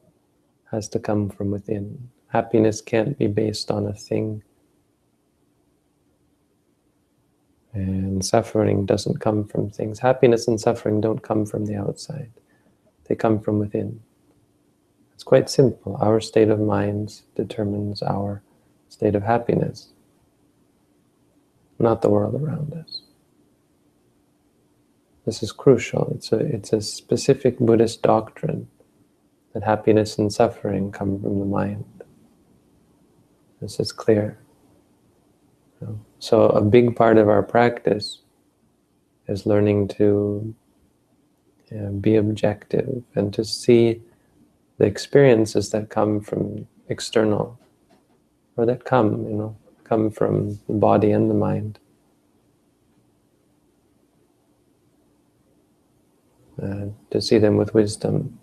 has 0.70 0.88
to 0.90 0.98
come 0.98 1.28
from 1.28 1.50
within. 1.50 2.08
Happiness 2.28 2.80
can't 2.80 3.18
be 3.18 3.26
based 3.26 3.70
on 3.70 3.86
a 3.86 3.92
thing 3.92 4.42
And 7.76 8.24
suffering 8.24 8.86
doesn't 8.86 9.20
come 9.20 9.44
from 9.44 9.68
things. 9.68 9.98
Happiness 9.98 10.48
and 10.48 10.58
suffering 10.58 11.02
don't 11.02 11.22
come 11.22 11.44
from 11.44 11.66
the 11.66 11.76
outside. 11.76 12.30
They 13.04 13.14
come 13.14 13.38
from 13.38 13.58
within. 13.58 14.00
It's 15.12 15.22
quite 15.22 15.50
simple. 15.50 15.98
Our 16.00 16.18
state 16.20 16.48
of 16.48 16.58
mind 16.58 17.20
determines 17.34 18.02
our 18.02 18.42
state 18.88 19.14
of 19.14 19.22
happiness, 19.22 19.92
not 21.78 22.02
the 22.02 22.10
world 22.10 22.34
around 22.40 22.72
us. 22.74 23.02
This 25.24 25.42
is 25.42 25.52
crucial. 25.52 26.12
It's 26.14 26.32
a, 26.32 26.38
it's 26.38 26.72
a 26.72 26.80
specific 26.80 27.58
Buddhist 27.58 28.02
doctrine 28.02 28.68
that 29.52 29.64
happiness 29.64 30.18
and 30.18 30.32
suffering 30.32 30.92
come 30.92 31.20
from 31.20 31.38
the 31.40 31.44
mind. 31.44 31.84
This 33.60 33.80
is 33.80 33.92
clear. 33.92 34.38
So 36.18 36.46
a 36.46 36.62
big 36.62 36.96
part 36.96 37.18
of 37.18 37.28
our 37.28 37.42
practice 37.42 38.22
is 39.28 39.46
learning 39.46 39.88
to 39.88 40.54
be 42.00 42.16
objective 42.16 43.02
and 43.14 43.34
to 43.34 43.44
see 43.44 44.00
the 44.78 44.86
experiences 44.86 45.70
that 45.70 45.90
come 45.90 46.20
from 46.20 46.66
external 46.88 47.58
or 48.56 48.66
that 48.66 48.84
come, 48.84 49.26
you 49.28 49.34
know, 49.34 49.56
come 49.86 50.10
from 50.10 50.58
the 50.66 50.74
body 50.74 51.10
and 51.12 51.30
the 51.30 51.34
mind. 51.34 51.78
Uh, 56.62 56.86
to 57.10 57.20
see 57.20 57.38
them 57.38 57.56
with 57.56 57.74
wisdom. 57.74 58.38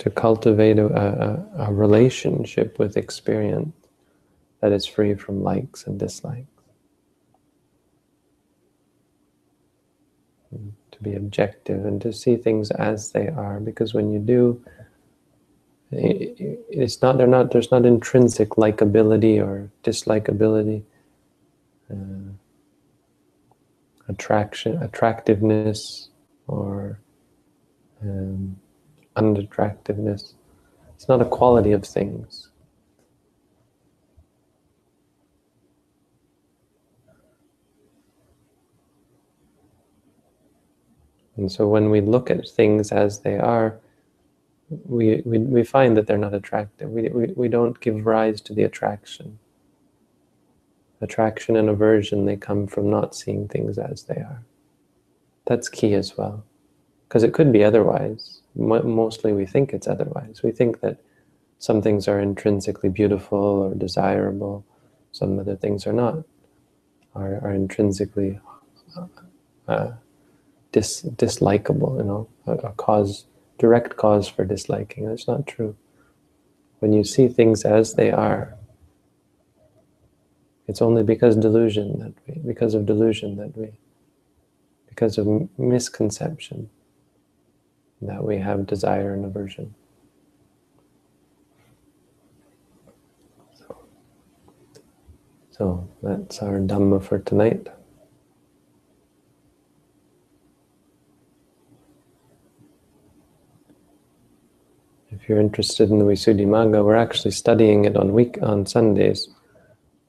to 0.00 0.08
cultivate 0.08 0.78
a, 0.78 0.86
a, 0.86 1.66
a, 1.66 1.72
relationship 1.74 2.78
with 2.78 2.96
experience 2.96 3.74
that 4.62 4.72
is 4.72 4.86
free 4.86 5.14
from 5.14 5.42
likes 5.42 5.86
and 5.86 5.98
dislikes. 5.98 6.46
And 10.50 10.72
to 10.92 11.02
be 11.02 11.14
objective 11.14 11.84
and 11.84 12.00
to 12.00 12.14
see 12.14 12.36
things 12.36 12.70
as 12.70 13.12
they 13.12 13.28
are, 13.28 13.60
because 13.60 13.92
when 13.92 14.10
you 14.10 14.18
do, 14.18 14.64
it's 15.92 17.02
not, 17.02 17.18
they're 17.18 17.26
not, 17.26 17.50
there's 17.50 17.70
not 17.70 17.84
intrinsic 17.84 18.50
likability 18.50 19.44
or 19.44 19.70
dislikability, 19.82 20.82
uh, 21.90 22.32
attraction, 24.08 24.80
attractiveness, 24.82 26.08
or 26.46 27.00
um, 28.02 28.56
unattractiveness. 29.16 30.34
It's 30.94 31.08
not 31.08 31.22
a 31.22 31.24
quality 31.24 31.72
of 31.72 31.84
things. 31.84 32.50
And 41.36 41.50
so 41.50 41.66
when 41.66 41.90
we 41.90 42.02
look 42.02 42.30
at 42.30 42.46
things 42.48 42.92
as 42.92 43.20
they 43.20 43.38
are, 43.38 43.78
we, 44.70 45.22
we, 45.24 45.38
we 45.38 45.64
find 45.64 45.96
that 45.96 46.06
they're 46.06 46.18
not 46.18 46.34
attractive. 46.34 46.90
We, 46.90 47.08
we, 47.08 47.26
we 47.36 47.48
don't 47.48 47.80
give 47.80 48.06
rise 48.06 48.40
to 48.42 48.54
the 48.54 48.62
attraction. 48.62 49.38
Attraction 51.00 51.56
and 51.56 51.68
aversion, 51.68 52.26
they 52.26 52.36
come 52.36 52.66
from 52.66 52.90
not 52.90 53.14
seeing 53.14 53.48
things 53.48 53.78
as 53.78 54.04
they 54.04 54.16
are. 54.16 54.42
That's 55.46 55.68
key 55.68 55.94
as 55.94 56.16
well. 56.16 56.44
Because 57.08 57.22
it 57.22 57.34
could 57.34 57.52
be 57.52 57.64
otherwise. 57.64 58.40
Mostly 58.54 59.32
we 59.32 59.46
think 59.46 59.72
it's 59.72 59.88
otherwise. 59.88 60.42
We 60.42 60.52
think 60.52 60.80
that 60.80 60.98
some 61.58 61.82
things 61.82 62.08
are 62.08 62.20
intrinsically 62.20 62.88
beautiful 62.88 63.38
or 63.38 63.74
desirable, 63.74 64.64
some 65.12 65.38
other 65.38 65.56
things 65.56 65.86
are 65.86 65.92
not, 65.92 66.24
are, 67.14 67.40
are 67.42 67.52
intrinsically 67.52 68.40
uh, 69.68 69.92
dis, 70.72 71.02
dislikable, 71.02 71.98
you 71.98 72.04
know, 72.04 72.28
a, 72.46 72.52
a 72.68 72.72
cause, 72.72 73.24
direct 73.60 73.96
cause 73.96 74.26
for 74.26 74.44
disliking. 74.44 75.06
That's 75.06 75.28
not 75.28 75.46
true. 75.46 75.76
When 76.78 76.94
you 76.94 77.04
see 77.04 77.28
things 77.28 77.64
as 77.64 77.94
they 77.94 78.10
are, 78.10 78.56
it's 80.66 80.80
only 80.80 81.02
because 81.02 81.36
delusion 81.36 81.98
that 81.98 82.14
we, 82.26 82.40
because 82.40 82.74
of 82.74 82.86
delusion 82.86 83.36
that 83.36 83.54
we, 83.56 83.72
because 84.88 85.18
of 85.18 85.26
misconception, 85.58 86.70
that 88.00 88.24
we 88.24 88.38
have 88.38 88.66
desire 88.66 89.12
and 89.12 89.26
aversion. 89.26 89.74
So, 93.58 93.78
so 95.50 95.88
that's 96.02 96.40
our 96.40 96.60
Dhamma 96.60 97.02
for 97.04 97.18
tonight. 97.18 97.68
If 105.20 105.28
you're 105.28 105.40
interested 105.40 105.90
in 105.90 105.98
the 105.98 106.04
Visuddhimagga, 106.04 106.84
we're 106.84 106.96
actually 106.96 107.32
studying 107.32 107.84
it 107.84 107.96
on 107.96 108.12
week 108.12 108.38
on 108.42 108.66
Sundays 108.66 109.28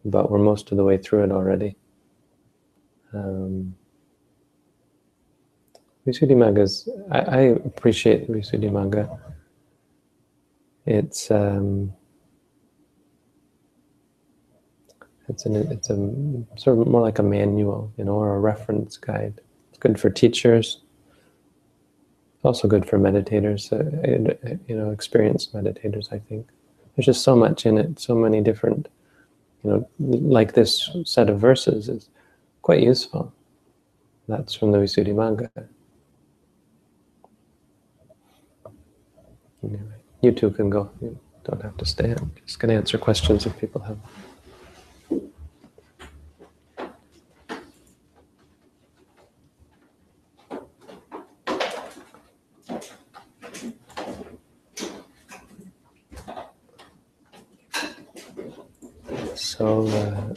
but 0.06 0.32
we're 0.32 0.40
most 0.40 0.72
of 0.72 0.78
the 0.78 0.84
way 0.84 0.98
through 0.98 1.24
it 1.24 1.32
already. 1.32 1.76
Um, 3.14 3.76
Visuddhimagga 6.08 6.60
is, 6.60 6.90
I, 7.12 7.20
I 7.20 7.40
appreciate 7.40 8.30
Visuddhimagga. 8.30 9.20
It's, 10.86 11.30
um, 11.30 11.94
it's, 15.28 15.46
an, 15.46 15.56
it's 15.56 15.90
a 15.92 16.60
sort 16.60 16.80
of 16.80 16.88
more 16.88 17.02
like 17.02 17.20
a 17.20 17.24
manual, 17.24 17.94
you 17.98 18.04
know, 18.04 18.16
or 18.16 18.36
a 18.36 18.40
reference 18.40 18.98
guide. 18.98 19.40
It's 19.70 19.78
good 19.78 20.00
for 20.00 20.10
teachers, 20.10 20.82
also 22.44 22.68
good 22.68 22.86
for 22.88 22.98
meditators, 22.98 23.72
uh, 23.72 24.58
you 24.68 24.76
know, 24.76 24.92
experienced 24.92 25.54
meditators, 25.54 26.12
I 26.12 26.20
think. 26.20 26.48
There's 26.96 27.06
just 27.06 27.24
so 27.24 27.36
much 27.36 27.66
in 27.66 27.78
it, 27.78 28.00
so 28.00 28.16
many 28.16 28.42
different 28.42 28.88
you 29.64 29.70
know, 29.70 29.90
like 30.00 30.54
this 30.54 30.90
set 31.06 31.30
of 31.30 31.40
verses 31.40 31.88
is 31.88 32.10
quite 32.62 32.82
useful. 32.82 33.32
That's 34.28 34.54
from 34.54 34.72
the 34.72 34.80
Visuddhimagga. 34.80 35.50
Anyway, 39.64 39.80
you 40.22 40.32
two 40.32 40.50
can 40.50 40.70
go. 40.70 40.90
You 41.02 41.18
don't 41.44 41.62
have 41.62 41.78
to 41.78 41.86
stay. 41.86 42.12
I'm 42.12 42.32
just 42.46 42.60
going 42.60 42.70
to 42.70 42.76
answer 42.76 42.98
questions 42.98 43.46
if 43.46 43.58
people 43.60 43.82
have. 43.82 43.98
So 59.62 59.88
uh, 59.88 60.34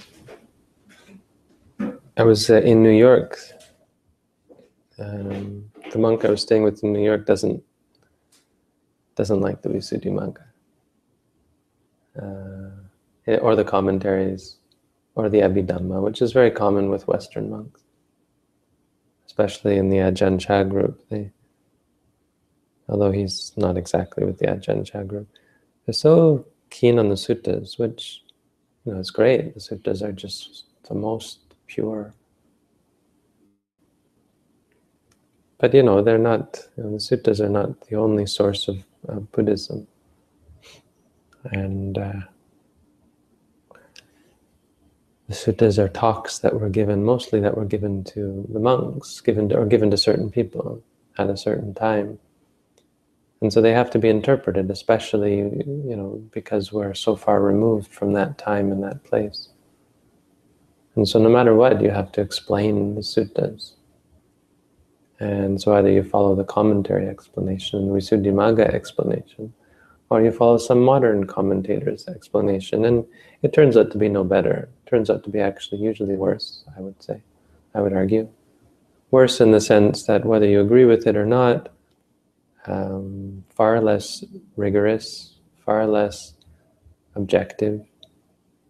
I 2.19 2.25
was 2.49 2.63
uh, 2.63 2.67
in 2.67 2.83
New 2.83 2.91
York. 2.91 3.39
Um, 4.99 5.71
the 5.93 5.99
monk 5.99 6.25
I 6.25 6.31
was 6.31 6.43
staying 6.43 6.63
with 6.63 6.83
in 6.83 6.93
New 6.93 7.05
York 7.05 7.27
doesn't 7.27 7.63
doesn't 9.17 9.41
like 9.41 9.63
the 9.63 9.69
Visuddhimagga, 9.69 10.45
uh, 12.21 13.37
or 13.41 13.55
the 13.55 13.65
commentaries, 13.65 14.57
or 15.15 15.29
the 15.29 15.39
Abhidhamma, 15.39 16.03
which 16.03 16.21
is 16.21 16.33
very 16.33 16.51
common 16.51 16.91
with 16.91 17.07
Western 17.07 17.49
monks, 17.49 17.83
especially 19.27 19.77
in 19.77 19.89
the 19.89 19.99
Ajahn 19.99 20.41
Chah 20.41 20.65
group. 20.65 21.01
They, 21.11 21.31
although 22.89 23.13
he's 23.13 23.53
not 23.57 23.77
exactly 23.77 24.25
with 24.25 24.39
the 24.39 24.47
Ajahn 24.47 24.85
Chah 24.85 25.05
group, 25.05 25.29
they're 25.87 25.93
so 25.93 26.47
keen 26.71 26.99
on 26.99 27.09
the 27.09 27.15
suttas, 27.15 27.79
which 27.79 28.23
you 28.85 28.93
know, 28.93 29.01
it's 29.01 29.11
great. 29.11 29.55
The 29.55 29.61
suttas 29.61 30.03
are 30.03 30.13
just 30.13 30.65
the 30.89 30.95
most 30.95 31.39
pure. 31.69 32.13
But 35.65 35.73
you 35.73 35.83
know, 35.83 36.03
they're 36.03 36.19
not, 36.19 36.61
you 36.77 36.83
know, 36.83 36.91
the 36.91 36.99
suttas 36.99 37.41
are 37.41 37.49
not 37.49 37.89
the 37.89 37.97
only 37.97 38.27
source 38.27 38.69
of 38.69 38.85
uh, 39.09 39.21
Buddhism. 39.21 39.87
And 41.53 41.97
uh, 41.97 42.21
the 45.27 45.35
suttas 45.35 45.79
are 45.79 45.89
talks 45.89 46.41
that 46.41 46.61
were 46.61 46.69
given, 46.69 47.03
mostly 47.03 47.41
that 47.41 47.57
were 47.57 47.65
given 47.65 48.05
to 48.13 48.47
the 48.53 48.59
monks, 48.59 49.23
given 49.23 49.49
to, 49.49 49.57
or 49.57 49.65
given 49.65 49.91
to 49.91 49.97
certain 49.97 50.31
people 50.31 50.83
at 51.17 51.31
a 51.31 51.37
certain 51.39 51.73
time. 51.73 52.19
And 53.41 53.51
so 53.51 53.63
they 53.63 53.73
have 53.73 53.91
to 53.93 53.99
be 53.99 54.11
interpreted, 54.11 54.71
especially, 54.71 55.37
you 55.37 55.97
know, 55.97 56.23
because 56.31 56.75
we're 56.75 56.93
so 56.93 57.17
far 57.17 57.41
removed 57.41 57.91
from 57.91 58.13
that 58.13 58.37
time 58.37 58.71
and 58.71 58.83
that 58.83 59.03
place. 59.05 59.49
And 60.95 61.09
so 61.09 61.19
no 61.19 61.31
matter 61.31 61.55
what, 61.55 61.81
you 61.81 61.89
have 61.89 62.13
to 62.13 62.21
explain 62.21 62.97
the 62.97 63.01
suttas. 63.01 63.74
And 65.25 65.59
so 65.61 65.75
either 65.75 65.91
you 65.91 66.03
follow 66.03 66.35
the 66.35 66.45
commentary 66.45 67.09
explanation, 67.09 67.89
the 67.89 67.95
Visuddhimagga 67.95 68.67
explanation, 68.75 69.55
or 70.11 70.23
you 70.23 70.31
follow 70.31 70.59
some 70.59 70.81
modern 70.81 71.27
commentator's 71.27 72.07
explanation. 72.09 72.85
And 72.85 73.07
it 73.41 73.55
turns 73.55 73.75
out 73.75 73.91
to 73.93 73.99
be 73.99 74.11
no 74.11 74.23
better. 74.23 74.69
It 74.85 74.91
turns 74.91 75.09
out 75.09 75.25
to 75.25 75.31
be 75.31 75.41
actually 75.41 75.81
usually 75.81 76.15
worse, 76.15 76.63
I 76.77 76.81
would 76.83 77.03
say, 77.03 77.23
I 77.75 77.81
would 77.81 77.95
argue. 77.95 78.29
Worse 79.13 79.41
in 79.41 79.51
the 79.53 79.63
sense 79.63 80.05
that 80.05 80.27
whether 80.27 80.47
you 80.47 80.61
agree 80.61 80.85
with 80.85 81.07
it 81.07 81.17
or 81.17 81.25
not, 81.25 81.71
um, 82.67 83.45
far 83.49 83.81
less 83.81 84.25
rigorous, 84.57 85.37
far 85.65 85.87
less 85.87 86.35
objective, 87.15 87.81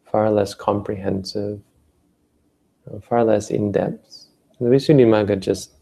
far 0.05 0.31
less 0.31 0.55
comprehensive, 0.55 1.61
far 3.09 3.25
less 3.25 3.51
in-depth. 3.51 4.27
The 4.61 4.69
Visuddhimagga 4.69 5.41
just, 5.41 5.73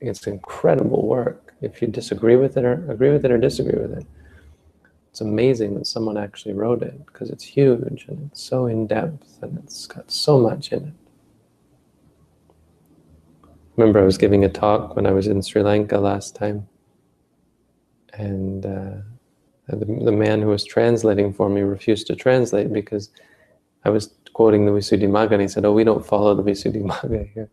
it's 0.00 0.26
incredible 0.26 1.06
work. 1.06 1.54
If 1.62 1.82
you 1.82 1.88
disagree 1.88 2.36
with 2.36 2.56
it 2.56 2.64
or 2.64 2.90
agree 2.90 3.10
with 3.10 3.24
it 3.24 3.30
or 3.30 3.38
disagree 3.38 3.80
with 3.80 3.92
it, 3.98 4.06
it's 5.10 5.20
amazing 5.20 5.74
that 5.74 5.86
someone 5.86 6.16
actually 6.18 6.54
wrote 6.54 6.82
it 6.82 7.06
because 7.06 7.30
it's 7.30 7.44
huge 7.44 8.06
and 8.08 8.30
it's 8.30 8.42
so 8.42 8.66
in-depth 8.66 9.42
and 9.42 9.58
it's 9.58 9.86
got 9.86 10.10
so 10.10 10.38
much 10.38 10.72
in 10.72 10.84
it. 10.88 10.94
remember 13.76 14.00
I 14.00 14.04
was 14.04 14.18
giving 14.18 14.44
a 14.44 14.48
talk 14.48 14.96
when 14.96 15.06
I 15.06 15.12
was 15.12 15.26
in 15.26 15.42
Sri 15.42 15.62
Lanka 15.62 15.98
last 15.98 16.36
time 16.36 16.68
and 18.14 18.66
uh, 18.66 18.96
the, 19.68 19.84
the 19.86 20.12
man 20.12 20.42
who 20.42 20.48
was 20.48 20.64
translating 20.64 21.32
for 21.32 21.48
me 21.48 21.62
refused 21.62 22.06
to 22.08 22.16
translate 22.16 22.72
because 22.72 23.10
I 23.84 23.90
was 23.90 24.14
quoting 24.34 24.66
the 24.66 24.72
Visuddhimagga 24.72 25.32
and 25.32 25.42
he 25.42 25.48
said, 25.48 25.64
oh, 25.64 25.72
we 25.72 25.84
don't 25.84 26.06
follow 26.06 26.34
the 26.34 26.42
Visuddhimagga 26.42 27.32
here. 27.34 27.50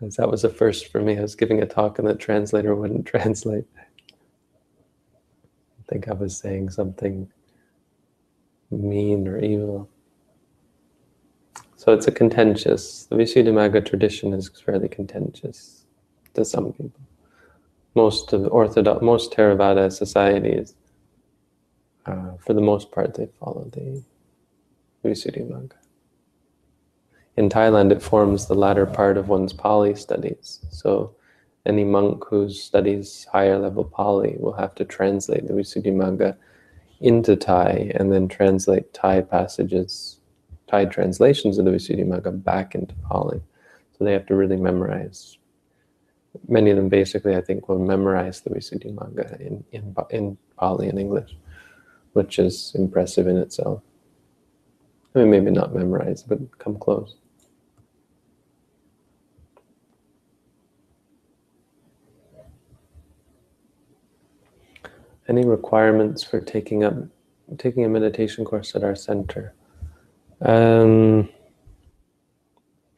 That 0.00 0.30
was 0.30 0.44
a 0.44 0.48
first 0.48 0.92
for 0.92 1.00
me. 1.00 1.18
I 1.18 1.22
was 1.22 1.34
giving 1.34 1.62
a 1.62 1.66
talk 1.66 1.98
and 1.98 2.06
the 2.06 2.14
translator 2.14 2.74
wouldn't 2.74 3.06
translate. 3.06 3.64
I 3.78 5.82
think 5.88 6.08
I 6.08 6.14
was 6.14 6.36
saying 6.36 6.70
something 6.70 7.30
mean 8.70 9.26
or 9.26 9.38
evil. 9.38 9.88
So 11.76 11.94
it's 11.94 12.06
a 12.06 12.12
contentious, 12.12 13.06
the 13.06 13.16
Visuddhimagga 13.16 13.86
tradition 13.86 14.32
is 14.32 14.48
fairly 14.48 14.88
contentious 14.88 15.84
to 16.34 16.44
some 16.44 16.72
people 16.72 17.00
most 17.98 18.32
of 18.32 18.46
Orthodox, 18.52 19.02
most 19.02 19.32
Theravada 19.32 19.92
societies, 19.92 20.76
uh, 22.06 22.30
for 22.44 22.54
the 22.54 22.60
most 22.60 22.92
part, 22.92 23.14
they 23.14 23.26
follow 23.40 23.68
the 23.72 24.04
Visuddhimagga. 25.04 25.77
In 27.38 27.48
Thailand, 27.48 27.92
it 27.92 28.02
forms 28.02 28.46
the 28.46 28.54
latter 28.54 28.84
part 28.84 29.16
of 29.16 29.28
one's 29.28 29.52
Pali 29.52 29.94
studies. 29.94 30.58
So 30.70 31.14
any 31.64 31.84
monk 31.84 32.24
who 32.28 32.50
studies 32.50 33.28
higher 33.32 33.58
level 33.60 33.84
Pali 33.84 34.34
will 34.40 34.54
have 34.54 34.74
to 34.74 34.84
translate 34.84 35.46
the 35.46 35.52
Visuddhimagga 35.54 36.36
into 37.00 37.36
Thai 37.36 37.92
and 37.94 38.12
then 38.12 38.26
translate 38.26 38.92
Thai 38.92 39.20
passages, 39.20 40.18
Thai 40.66 40.86
translations 40.86 41.58
of 41.58 41.64
the 41.64 41.70
Visuddhimagga 41.70 42.42
back 42.42 42.74
into 42.74 42.96
Pali. 43.08 43.40
So 43.92 44.04
they 44.04 44.14
have 44.14 44.26
to 44.26 44.34
really 44.34 44.56
memorize 44.56 45.38
many 46.48 46.70
of 46.70 46.76
them 46.76 46.88
basically, 46.88 47.36
I 47.36 47.40
think, 47.40 47.68
will 47.68 47.78
memorize 47.78 48.40
the 48.40 48.50
Visuddhimagga 48.50 49.40
in, 49.40 49.64
in, 49.70 49.94
in 50.10 50.38
Pali 50.56 50.88
and 50.88 50.98
English, 50.98 51.36
which 52.14 52.40
is 52.40 52.72
impressive 52.74 53.28
in 53.28 53.36
itself. 53.36 53.80
I 55.14 55.20
mean, 55.20 55.30
maybe 55.30 55.52
not 55.52 55.72
memorize, 55.72 56.24
but 56.24 56.58
come 56.58 56.76
close. 56.76 57.14
Any 65.28 65.44
requirements 65.44 66.22
for 66.22 66.40
taking 66.40 66.84
up 66.84 66.94
taking 67.56 67.84
a 67.84 67.88
meditation 67.88 68.44
course 68.44 68.74
at 68.74 68.84
our 68.84 68.94
center? 68.94 69.54
Um, 70.40 71.28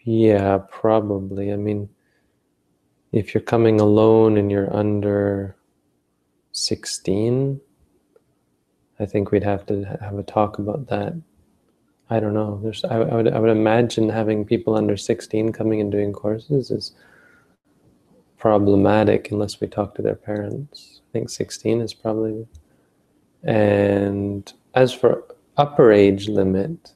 yeah, 0.03 0.59
probably. 0.71 1.53
I 1.53 1.57
mean, 1.57 1.89
if 3.13 3.35
you're 3.35 3.43
coming 3.43 3.81
alone 3.81 4.37
and 4.37 4.51
you're 4.51 4.75
under 4.75 5.57
16, 6.53 7.61
I 8.99 9.07
think 9.07 9.31
we'd 9.31 9.45
have 9.45 9.67
to 9.67 9.85
have 10.01 10.19
a 10.19 10.23
talk 10.23 10.59
about 10.59 10.89
that. 10.89 11.15
I 12.09 12.19
don't 12.19 12.35
know. 12.35 12.61
There's, 12.63 12.85
I, 12.85 12.97
I, 12.97 13.15
would, 13.15 13.29
I 13.29 13.39
would 13.39 13.51
imagine 13.51 14.09
having 14.09 14.45
people 14.45 14.75
under 14.75 14.97
16 14.97 15.53
coming 15.53 15.81
and 15.81 15.93
doing 15.93 16.13
courses 16.13 16.71
is 16.71 16.93
problematic 18.37 19.31
unless 19.31 19.61
we 19.61 19.69
talk 19.69 19.95
to 19.95 20.03
their 20.03 20.17
parents. 20.17 21.00
I 21.11 21.13
think 21.13 21.31
16 21.31 21.81
is 21.81 21.93
probably. 21.93 22.47
And 23.43 24.53
as 24.75 24.93
for 24.93 25.25
upper 25.57 25.91
age 25.93 26.29
limit, 26.29 26.95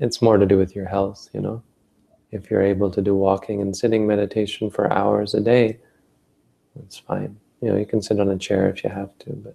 it's 0.00 0.20
more 0.20 0.38
to 0.38 0.46
do 0.46 0.58
with 0.58 0.74
your 0.74 0.86
health, 0.86 1.28
you 1.32 1.40
know. 1.40 1.62
If 2.32 2.50
you're 2.50 2.62
able 2.62 2.90
to 2.90 3.00
do 3.00 3.14
walking 3.14 3.62
and 3.62 3.76
sitting 3.76 4.06
meditation 4.06 4.70
for 4.70 4.92
hours 4.92 5.34
a 5.34 5.40
day, 5.40 5.78
that's 6.74 6.98
fine. 6.98 7.38
You 7.62 7.70
know, 7.70 7.76
you 7.76 7.86
can 7.86 8.02
sit 8.02 8.18
on 8.18 8.28
a 8.28 8.38
chair 8.38 8.68
if 8.68 8.82
you 8.82 8.90
have 8.90 9.16
to, 9.20 9.30
but 9.32 9.54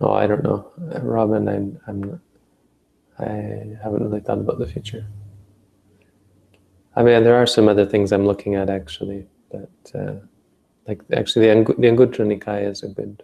Oh, 0.00 0.12
I 0.12 0.28
don't 0.28 0.44
know, 0.44 0.70
Robin. 1.02 1.48
I'm, 1.48 1.80
I'm, 1.88 2.20
I 3.18 3.24
haven't 3.82 4.04
really 4.04 4.20
thought 4.20 4.38
about 4.38 4.60
the 4.60 4.66
future. 4.66 5.04
I 6.98 7.04
mean, 7.04 7.22
there 7.22 7.36
are 7.36 7.46
some 7.46 7.68
other 7.68 7.86
things 7.86 8.10
I'm 8.10 8.26
looking 8.26 8.56
at 8.56 8.68
actually, 8.68 9.24
but 9.52 9.70
uh, 9.94 10.14
like 10.88 11.00
actually, 11.12 11.46
the, 11.46 11.52
Ang 11.52 11.64
the 11.64 11.86
Anguttara 11.86 12.26
Nikaya 12.26 12.68
is 12.68 12.82
a 12.82 12.88
good 12.88 13.22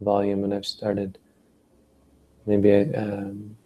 volume, 0.00 0.44
and 0.44 0.54
I've 0.54 0.64
started 0.64 1.18
maybe 2.46 2.94
um, 2.94 3.56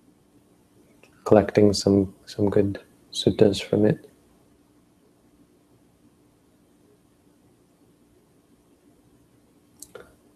collecting 1.24 1.74
some 1.74 2.14
some 2.24 2.48
good 2.48 2.80
suttas 3.12 3.62
from 3.62 3.84
it. 3.84 4.08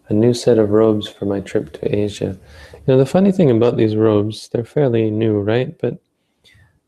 a 0.09 0.13
new 0.13 0.33
set 0.33 0.59
of 0.59 0.69
robes 0.69 1.07
for 1.07 1.25
my 1.25 1.39
trip 1.39 1.73
to 1.73 1.95
Asia. 1.95 2.37
You 2.73 2.81
know, 2.87 2.97
the 2.99 3.05
funny 3.05 3.31
thing 3.31 3.49
about 3.49 3.77
these 3.77 3.95
robes, 3.95 4.49
they're 4.49 4.65
fairly 4.65 5.09
new, 5.09 5.39
right? 5.39 5.75
But 5.79 5.97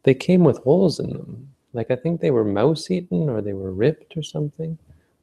they 0.04 0.14
came 0.14 0.44
with 0.44 0.60
holes 0.60 1.00
in 1.00 1.10
them. 1.10 1.55
Like 1.76 1.92
I 1.92 1.96
think 1.98 2.22
they 2.22 2.32
were 2.32 2.46
mouse 2.46 2.90
eaten 2.90 3.30
or 3.30 3.42
they 3.42 3.54
were 3.54 3.72
ripped 3.72 4.16
or 4.16 4.24
something. 4.24 4.78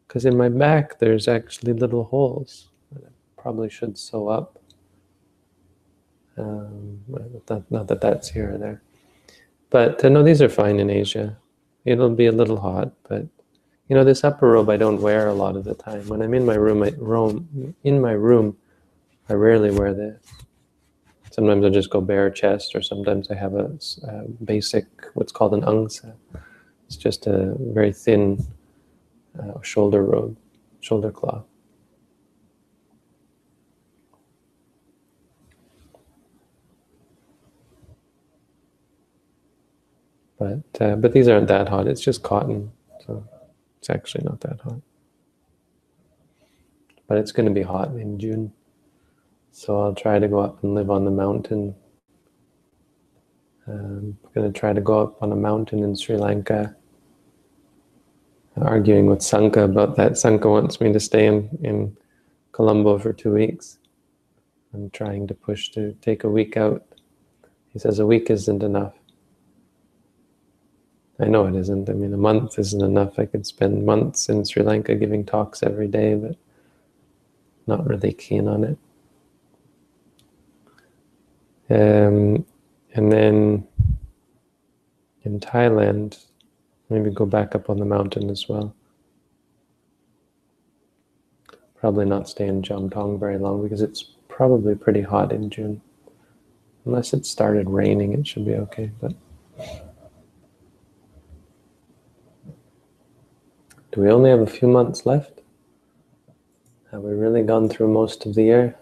Because 0.07 0.27
in 0.27 0.37
my 0.37 0.51
back, 0.51 0.99
there's 0.99 1.27
actually 1.27 1.73
little 1.73 2.05
holes 2.05 2.69
that 2.93 3.03
I 3.03 3.41
probably 3.41 3.71
should 3.71 3.97
sew 3.97 4.29
up. 4.29 4.59
Um, 6.37 7.01
not, 7.49 7.71
not, 7.71 7.87
that 7.88 8.01
that's 8.03 8.29
here 8.29 8.55
or 8.55 8.59
there. 8.59 8.83
But 9.71 10.05
uh, 10.05 10.11
no, 10.11 10.23
these 10.23 10.43
are 10.43 10.49
fine 10.51 10.79
in 10.79 10.91
Asia. 10.91 11.38
It'll 11.87 12.11
be 12.11 12.27
a 12.27 12.33
little 12.33 12.61
hot, 12.61 12.93
but 13.09 13.27
you 13.88 13.97
know, 13.97 14.05
this 14.05 14.23
upper 14.23 14.51
robe 14.51 14.69
I 14.69 14.77
don't 14.77 15.01
wear 15.01 15.29
a 15.29 15.35
lot 15.35 15.57
of 15.57 15.65
the 15.65 15.75
time. 15.75 16.07
When 16.09 16.23
I'm 16.23 16.35
in 16.35 16.47
my 16.47 16.55
room, 16.55 16.83
I 16.83 16.93
roam 16.99 17.75
in 17.83 18.01
my 18.01 18.12
room. 18.12 18.57
I 19.29 19.35
rarely 19.35 19.71
wear 19.71 19.95
this. 19.95 20.19
Sometimes 21.33 21.64
I 21.64 21.71
just 21.71 21.90
go 21.90 22.01
bare 22.01 22.31
chest, 22.31 22.75
or 22.75 22.83
sometimes 22.83 23.31
I 23.31 23.35
have 23.35 23.55
a, 23.55 23.73
a 24.07 24.29
basic, 24.45 24.87
what's 25.14 25.33
called 25.33 25.55
an 25.55 25.62
angsa. 25.62 26.14
It's 26.87 26.97
just 26.97 27.27
a 27.27 27.57
very 27.59 27.92
thin 27.92 28.47
uh, 29.38 29.61
shoulder 29.62 30.05
robe, 30.05 30.37
shoulder 30.81 31.11
cloth. 31.11 31.45
But 40.38 40.81
uh, 40.81 40.97
but 40.97 41.12
these 41.12 41.29
aren't 41.29 41.49
that 41.49 41.68
hot. 41.68 41.87
It's 41.87 42.01
just 42.01 42.23
cotton, 42.23 42.73
so. 43.07 43.25
It's 43.83 43.90
actually 43.90 44.23
not 44.23 44.40
that 44.42 44.61
hot. 44.61 44.81
But 47.09 47.18
it's 47.18 47.33
going 47.33 47.47
to 47.47 47.53
be 47.53 47.62
hot 47.62 47.88
in 47.97 48.16
June. 48.16 48.53
So 49.53 49.81
I'll 49.81 49.95
try 49.95 50.19
to 50.19 50.27
go 50.29 50.38
up 50.38 50.62
and 50.65 50.75
live 50.75 50.91
on 50.91 51.05
the 51.05 51.11
mountain. 51.11 51.75
Um, 53.69 54.17
I'm 54.25 54.31
going 54.35 54.51
to 54.51 54.59
try 54.59 54.73
to 54.73 54.81
go 54.81 55.01
up 55.01 55.23
on 55.23 55.31
a 55.31 55.37
mountain 55.37 55.85
in 55.85 55.95
Sri 55.95 56.17
Lanka. 56.17 56.75
Arguing 58.57 59.07
with 59.07 59.23
Sanka 59.23 59.62
about 59.62 59.97
that. 59.97 60.17
Sanka 60.17 60.49
wants 60.49 60.81
me 60.81 60.93
to 60.93 60.99
stay 60.99 61.27
in, 61.27 61.51
in 61.62 61.97
Colombo 62.53 62.99
for 62.99 63.12
two 63.12 63.33
weeks. 63.33 63.79
I'm 64.73 64.88
trying 64.91 65.27
to 65.29 65.35
push 65.35 65.69
to 65.71 65.93
take 66.01 66.25
a 66.25 66.31
week 66.31 66.57
out. 66.57 66.85
He 67.75 67.79
says 67.79 67.99
a 67.99 68.07
week 68.07 68.31
isn't 68.31 68.62
enough. 68.62 68.95
I 71.21 71.27
know 71.27 71.47
it 71.47 71.55
isn't. 71.55 71.91
I 71.91 71.93
mean, 71.93 72.15
a 72.15 72.19
month 72.19 72.59
isn't 72.59 72.83
enough. 72.83 73.19
I 73.19 73.27
could 73.27 73.47
spend 73.47 73.85
months 73.85 74.31
in 74.31 74.47
Sri 74.47 74.62
Lanka 74.62 74.95
giving 74.95 75.27
talks 75.27 75.62
every 75.62 75.88
day, 75.88 76.15
but 76.15 76.37
not 77.67 77.87
really 77.87 78.15
keen 78.15 78.49
on 78.49 78.65
it. 78.65 78.79
Um, 81.73 82.45
and 82.95 83.11
then 83.11 83.67
in 85.23 85.41
Thailand, 85.41 86.23
maybe 86.91 87.09
go 87.09 87.25
back 87.25 87.55
up 87.55 87.71
on 87.71 87.79
the 87.79 87.87
mountain 87.87 88.29
as 88.29 88.47
well. 88.49 88.75
Probably 91.77 92.05
not 92.05 92.29
stay 92.29 92.47
in 92.47 92.61
Chom 92.61 92.93
Tong 92.93 93.19
very 93.19 93.39
long 93.39 93.63
because 93.63 93.81
it's 93.81 94.03
probably 94.29 94.75
pretty 94.75 95.01
hot 95.01 95.33
in 95.33 95.49
June. 95.49 95.81
Unless 96.85 97.15
it 97.15 97.25
started 97.25 97.71
raining, 97.71 98.13
it 98.13 98.27
should 98.27 98.45
be 98.45 98.55
okay. 98.55 98.91
But 99.01 99.15
Do 103.93 104.01
we 104.01 104.11
only 104.11 104.31
have 104.31 104.41
a 104.41 104.47
few 104.47 104.69
months 104.69 105.05
left? 105.05 105.43
Have 106.91 107.03
we 107.03 107.13
really 107.13 107.43
gone 107.43 107.69
through 107.69 107.89
most 107.89 108.25
of 108.25 108.35
the 108.35 108.43
year? 108.43 108.75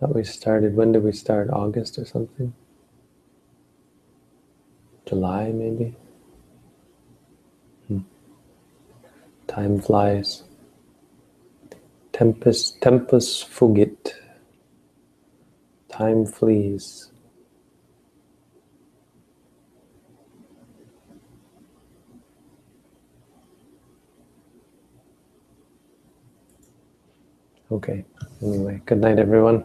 That 0.00 0.14
we 0.14 0.24
started, 0.24 0.76
when 0.76 0.92
did 0.92 1.02
we 1.02 1.12
start? 1.12 1.48
August 1.50 1.98
or 1.98 2.04
something? 2.04 2.52
July, 5.06 5.52
maybe? 5.52 5.94
Hmm. 7.88 8.00
Time 9.46 9.80
flies. 9.80 10.42
Tempus, 12.12 12.72
tempus 12.80 13.42
fugit. 13.42 14.12
Time 15.88 16.26
flees. 16.26 17.10
Okay. 27.70 28.04
Anyway, 28.42 28.80
good 28.84 28.98
night, 28.98 29.18
everyone. 29.18 29.64